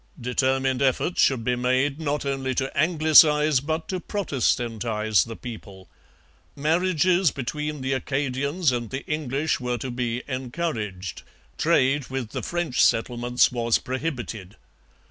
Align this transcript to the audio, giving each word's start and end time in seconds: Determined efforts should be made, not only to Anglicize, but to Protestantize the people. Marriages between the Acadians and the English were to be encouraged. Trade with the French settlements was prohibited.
Determined 0.19 0.81
efforts 0.81 1.21
should 1.21 1.43
be 1.43 1.55
made, 1.55 1.99
not 2.01 2.25
only 2.25 2.55
to 2.55 2.75
Anglicize, 2.75 3.59
but 3.59 3.87
to 3.89 3.99
Protestantize 3.99 5.25
the 5.25 5.35
people. 5.35 5.87
Marriages 6.55 7.29
between 7.29 7.81
the 7.81 7.93
Acadians 7.93 8.71
and 8.71 8.89
the 8.89 9.05
English 9.05 9.59
were 9.59 9.77
to 9.77 9.91
be 9.91 10.23
encouraged. 10.27 11.21
Trade 11.59 12.07
with 12.09 12.31
the 12.31 12.41
French 12.41 12.83
settlements 12.83 13.51
was 13.51 13.77
prohibited. 13.77 14.55